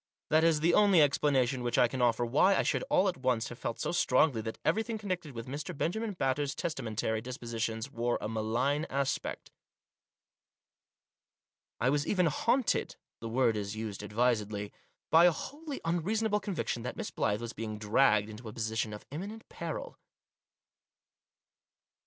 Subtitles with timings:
[0.31, 3.49] That is the only explanation which I can offer why I should all at once
[3.49, 5.77] have felt so strongly that everything connected with Mr.
[5.77, 9.51] Benjamin Batters' testamentary dispositions wore a malign aspect.
[11.79, 14.73] I was even haunted— the word is used advisedly—
[15.11, 18.93] by a wholly unreason able conviction that Miss Blyth was being dragged into a position
[18.93, 19.99] of imminent peril.